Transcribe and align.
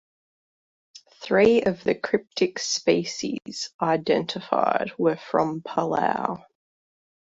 Three 1.21 1.61
of 1.61 1.83
the 1.83 1.93
cryptic 1.93 2.57
species 2.57 3.69
identified 3.79 4.93
were 4.97 5.15
from 5.17 5.61
Palau. 5.61 6.43